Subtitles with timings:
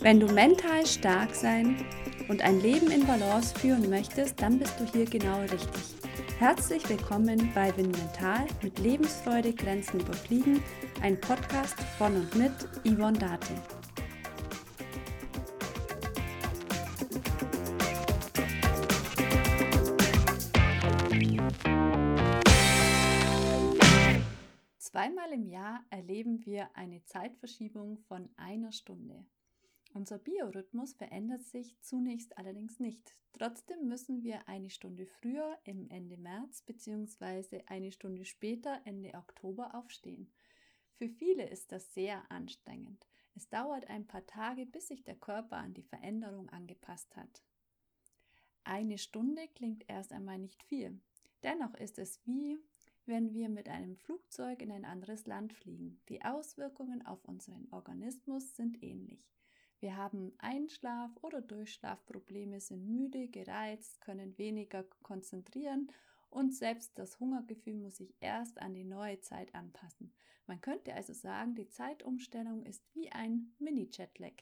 [0.00, 1.76] Wenn du mental stark sein
[2.28, 5.96] und ein Leben in Balance führen möchtest, dann bist du hier genau richtig.
[6.38, 10.62] Herzlich willkommen bei Win Mental mit Lebensfreude Grenzen überfliegen,
[11.00, 12.52] ein Podcast von und mit
[12.84, 13.73] Yvonne Date.
[24.94, 29.26] Zweimal im Jahr erleben wir eine Zeitverschiebung von einer Stunde.
[29.92, 33.16] Unser Biorhythmus verändert sich zunächst allerdings nicht.
[33.32, 37.64] Trotzdem müssen wir eine Stunde früher im Ende März bzw.
[37.66, 40.32] eine Stunde später Ende Oktober aufstehen.
[40.92, 43.04] Für viele ist das sehr anstrengend.
[43.34, 47.42] Es dauert ein paar Tage, bis sich der Körper an die Veränderung angepasst hat.
[48.62, 51.00] Eine Stunde klingt erst einmal nicht viel.
[51.42, 52.60] Dennoch ist es wie,
[53.06, 56.00] wenn wir mit einem Flugzeug in ein anderes Land fliegen.
[56.08, 59.28] Die Auswirkungen auf unseren Organismus sind ähnlich.
[59.80, 65.90] Wir haben Einschlaf- oder Durchschlafprobleme, sind müde, gereizt, können weniger konzentrieren
[66.30, 70.12] und selbst das Hungergefühl muss sich erst an die neue Zeit anpassen.
[70.46, 74.32] Man könnte also sagen, die Zeitumstellung ist wie ein Mini-Jetlag.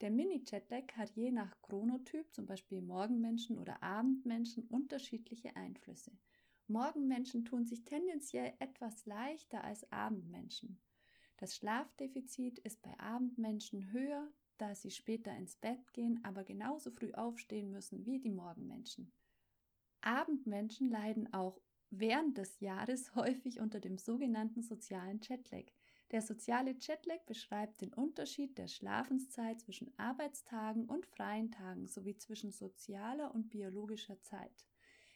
[0.00, 6.12] Der Mini-Jetlag hat je nach Chronotyp, zum Beispiel Morgenmenschen oder Abendmenschen, unterschiedliche Einflüsse.
[6.70, 10.80] Morgenmenschen tun sich tendenziell etwas leichter als Abendmenschen.
[11.36, 17.12] Das Schlafdefizit ist bei Abendmenschen höher, da sie später ins Bett gehen, aber genauso früh
[17.12, 19.10] aufstehen müssen wie die Morgenmenschen.
[20.00, 21.60] Abendmenschen leiden auch
[21.90, 25.64] während des Jahres häufig unter dem sogenannten sozialen Jetlag.
[26.12, 32.52] Der soziale Jetlag beschreibt den Unterschied der Schlafenszeit zwischen Arbeitstagen und freien Tagen sowie zwischen
[32.52, 34.66] sozialer und biologischer Zeit.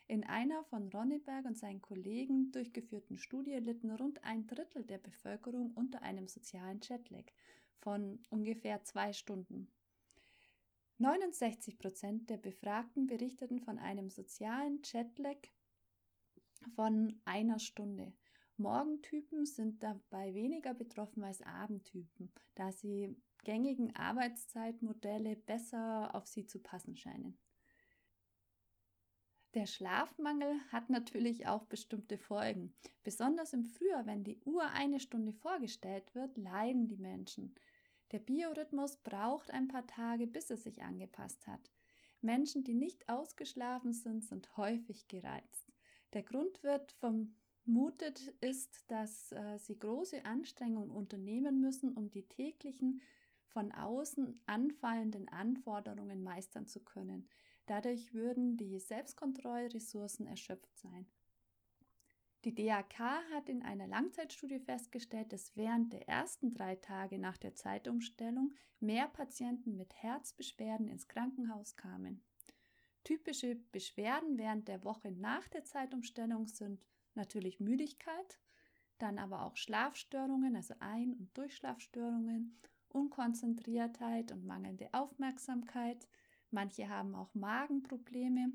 [0.06, 5.72] In einer von Ronneberg und seinen Kollegen durchgeführten Studie litten rund ein Drittel der Bevölkerung
[5.74, 7.24] unter einem sozialen Jetlag
[7.78, 9.72] von ungefähr zwei Stunden.
[10.98, 15.38] 69 Prozent der Befragten berichteten von einem sozialen Jetlag
[16.74, 18.12] von einer Stunde.
[18.56, 26.60] Morgentypen sind dabei weniger betroffen als Abendtypen, da sie gängigen Arbeitszeitmodelle besser auf sie zu
[26.60, 27.36] passen scheinen.
[29.54, 32.74] Der Schlafmangel hat natürlich auch bestimmte Folgen.
[33.04, 37.54] Besonders im Frühjahr, wenn die Uhr eine Stunde vorgestellt wird, leiden die Menschen.
[38.10, 41.70] Der Biorhythmus braucht ein paar Tage, bis er sich angepasst hat.
[42.20, 45.72] Menschen, die nicht ausgeschlafen sind, sind häufig gereizt.
[46.14, 53.02] Der Grund wird vermutet ist, dass äh, sie große Anstrengungen unternehmen müssen, um die täglichen
[53.46, 57.28] von außen anfallenden Anforderungen meistern zu können.
[57.66, 61.06] Dadurch würden die Selbstkontrollressourcen erschöpft sein.
[62.44, 62.98] Die DAK
[63.32, 69.08] hat in einer Langzeitstudie festgestellt, dass während der ersten drei Tage nach der Zeitumstellung mehr
[69.08, 72.22] Patienten mit Herzbeschwerden ins Krankenhaus kamen.
[73.02, 78.38] Typische Beschwerden während der Woche nach der Zeitumstellung sind natürlich Müdigkeit,
[78.98, 82.58] dann aber auch Schlafstörungen, also Ein- und Durchschlafstörungen,
[82.90, 86.06] Unkonzentriertheit und mangelnde Aufmerksamkeit,
[86.54, 88.52] Manche haben auch Magenprobleme,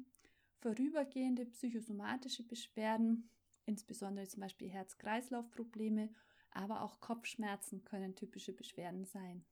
[0.60, 3.30] vorübergehende psychosomatische Beschwerden,
[3.66, 6.10] insbesondere zum Beispiel Herz-Kreislauf-Probleme,
[6.52, 9.46] aber auch Kopfschmerzen können typische Beschwerden sein.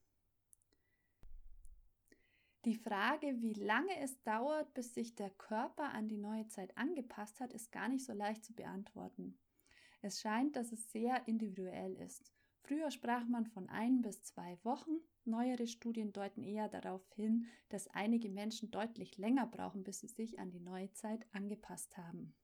[2.64, 7.40] Die Frage, wie lange es dauert, bis sich der Körper an die neue Zeit angepasst
[7.40, 9.38] hat, ist gar nicht so leicht zu beantworten.
[10.00, 12.32] Es scheint, dass es sehr individuell ist.
[12.62, 17.88] Früher sprach man von ein bis zwei Wochen, Neuere Studien deuten eher darauf hin, dass
[17.88, 22.34] einige Menschen deutlich länger brauchen, bis sie sich an die neue Zeit angepasst haben.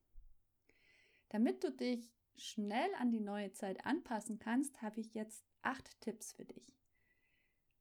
[1.31, 6.33] Damit du dich schnell an die neue Zeit anpassen kannst, habe ich jetzt acht Tipps
[6.33, 6.79] für dich.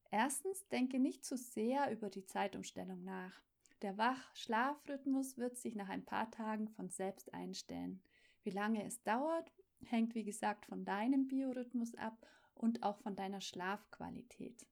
[0.09, 3.41] Erstens, denke nicht zu sehr über die Zeitumstellung nach.
[3.81, 8.01] Der Wach-Schlafrhythmus wird sich nach ein paar Tagen von selbst einstellen.
[8.43, 9.51] Wie lange es dauert,
[9.85, 12.25] hängt wie gesagt von deinem Biorhythmus ab
[12.55, 14.65] und auch von deiner Schlafqualität.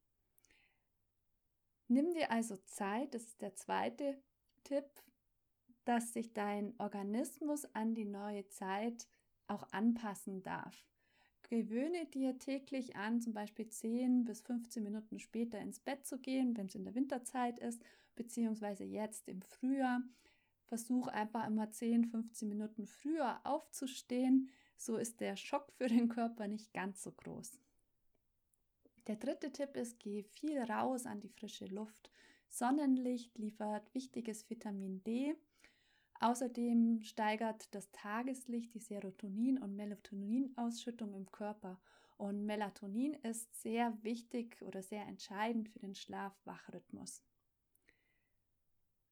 [1.91, 4.17] Nimm dir also Zeit, das ist der zweite
[4.63, 4.85] Tipp,
[5.83, 9.09] dass sich dein Organismus an die neue Zeit
[9.47, 10.87] auch anpassen darf.
[11.49, 16.55] Gewöhne dir täglich an, zum Beispiel 10 bis 15 Minuten später ins Bett zu gehen,
[16.55, 17.83] wenn es in der Winterzeit ist,
[18.15, 20.01] beziehungsweise jetzt im Frühjahr.
[20.67, 24.49] Versuch einfach immer 10, 15 Minuten früher aufzustehen.
[24.77, 27.59] So ist der Schock für den Körper nicht ganz so groß.
[29.11, 32.09] Der dritte Tipp ist, geh viel raus an die frische Luft.
[32.47, 35.35] Sonnenlicht liefert wichtiges Vitamin D.
[36.21, 41.77] Außerdem steigert das Tageslicht die Serotonin- und Melatoninausschüttung im Körper.
[42.15, 47.21] Und Melatonin ist sehr wichtig oder sehr entscheidend für den Schlaf-Wach-Rhythmus.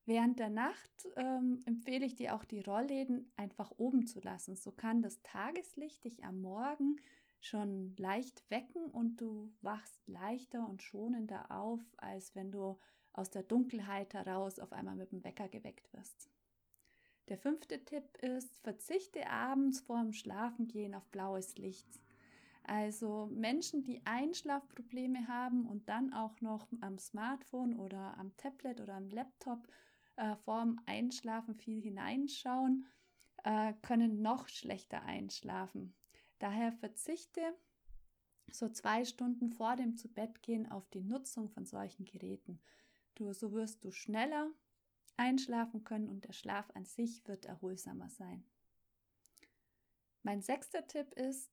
[0.05, 4.55] Während der Nacht ähm, empfehle ich dir auch die Rollläden einfach oben zu lassen.
[4.55, 7.01] So kann das Tageslicht dich am Morgen
[7.41, 12.77] schon leicht wecken und du wachst leichter und schonender auf, als wenn du
[13.13, 16.29] aus der Dunkelheit heraus auf einmal mit dem Wecker geweckt wirst.
[17.29, 21.99] Der fünfte Tipp ist, verzichte abends vor dem Schlafengehen auf blaues Licht.
[22.63, 28.95] Also Menschen, die Einschlafprobleme haben und dann auch noch am Smartphone oder am Tablet oder
[28.95, 29.67] am Laptop
[30.17, 32.85] äh, vorm Einschlafen viel hineinschauen,
[33.43, 35.95] äh, können noch schlechter einschlafen.
[36.39, 37.41] Daher verzichte
[38.51, 42.59] so zwei Stunden vor dem Zubettgehen auf die Nutzung von solchen Geräten.
[43.15, 44.49] Du, so wirst du schneller
[45.17, 48.43] einschlafen können und der Schlaf an sich wird erholsamer sein.
[50.23, 51.51] Mein sechster Tipp ist,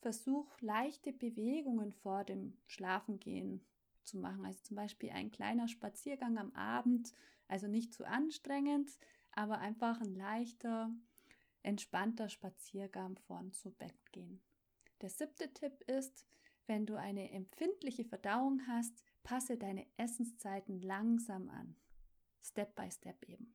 [0.00, 3.64] versuch leichte Bewegungen vor dem Schlafengehen
[4.04, 4.44] zu machen.
[4.46, 7.12] Also zum Beispiel ein kleiner Spaziergang am Abend
[7.52, 8.90] also nicht zu anstrengend,
[9.32, 10.90] aber einfach ein leichter,
[11.62, 14.40] entspannter Spaziergang vorn zu Bett gehen.
[15.00, 16.26] Der siebte Tipp ist,
[16.66, 21.76] wenn du eine empfindliche Verdauung hast, passe deine Essenszeiten langsam an.
[22.42, 23.54] Step by Step eben.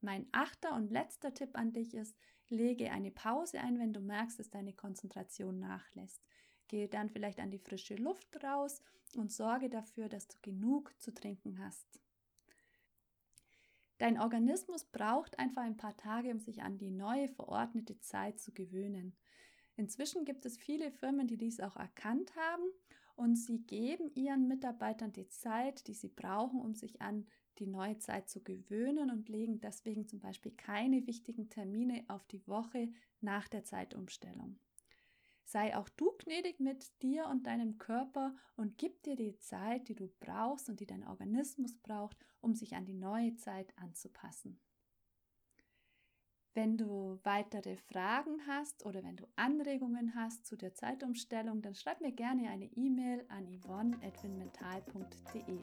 [0.00, 2.16] Mein achter und letzter Tipp an dich ist,
[2.48, 6.20] lege eine Pause ein, wenn du merkst, dass deine Konzentration nachlässt.
[6.68, 8.82] Gehe dann vielleicht an die frische Luft raus
[9.14, 12.00] und sorge dafür, dass du genug zu trinken hast.
[14.02, 18.50] Dein Organismus braucht einfach ein paar Tage, um sich an die neue verordnete Zeit zu
[18.50, 19.14] gewöhnen.
[19.76, 22.64] Inzwischen gibt es viele Firmen, die dies auch erkannt haben
[23.14, 27.28] und sie geben ihren Mitarbeitern die Zeit, die sie brauchen, um sich an
[27.60, 32.44] die neue Zeit zu gewöhnen und legen deswegen zum Beispiel keine wichtigen Termine auf die
[32.48, 32.88] Woche
[33.20, 34.58] nach der Zeitumstellung.
[35.52, 39.94] Sei auch du gnädig mit dir und deinem Körper und gib dir die Zeit, die
[39.94, 44.58] du brauchst und die dein Organismus braucht, um sich an die neue Zeit anzupassen.
[46.54, 52.00] Wenn du weitere Fragen hast oder wenn du Anregungen hast zu der Zeitumstellung, dann schreib
[52.00, 55.58] mir gerne eine E-Mail an yvonne.mental.de.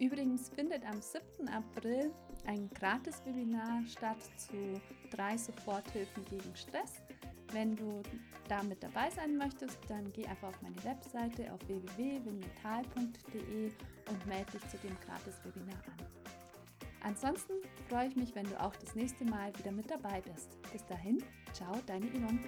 [0.00, 1.48] Übrigens findet am 7.
[1.48, 2.12] April
[2.46, 4.80] ein Gratis-Webinar statt zu
[5.12, 7.00] drei Soforthilfen gegen Stress.
[7.52, 8.02] Wenn du
[8.48, 13.72] da mit dabei sein möchtest, dann geh einfach auf meine Webseite auf www.winmental.de
[14.10, 15.96] und melde dich zu dem Gratis-Webinar an.
[17.02, 17.52] Ansonsten
[17.88, 20.60] freue ich mich, wenn du auch das nächste Mal wieder mit dabei bist.
[20.72, 21.22] Bis dahin,
[21.52, 22.40] ciao, deine Yvonne.